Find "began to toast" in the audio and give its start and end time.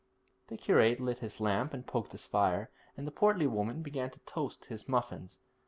3.83-4.65